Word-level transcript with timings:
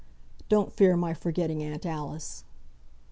Don't 0.49 0.73
fear 0.73 0.97
my 0.97 1.13
forgetting 1.13 1.61
Aunt 1.61 1.85
Alice." 1.85 2.43